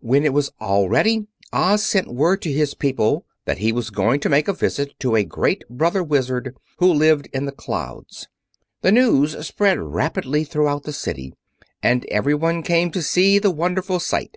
When 0.00 0.24
it 0.24 0.32
was 0.32 0.50
all 0.58 0.88
ready, 0.88 1.28
Oz 1.52 1.84
sent 1.86 2.08
word 2.12 2.42
to 2.42 2.50
his 2.52 2.74
people 2.74 3.26
that 3.44 3.58
he 3.58 3.70
was 3.70 3.90
going 3.90 4.18
to 4.18 4.28
make 4.28 4.48
a 4.48 4.52
visit 4.52 4.92
to 4.98 5.14
a 5.14 5.22
great 5.22 5.62
brother 5.68 6.02
Wizard 6.02 6.56
who 6.78 6.92
lived 6.92 7.28
in 7.32 7.44
the 7.46 7.52
clouds. 7.52 8.26
The 8.80 8.90
news 8.90 9.38
spread 9.46 9.78
rapidly 9.78 10.42
throughout 10.42 10.82
the 10.82 10.92
city 10.92 11.32
and 11.80 12.04
everyone 12.06 12.64
came 12.64 12.90
to 12.90 13.02
see 13.02 13.38
the 13.38 13.52
wonderful 13.52 14.00
sight. 14.00 14.36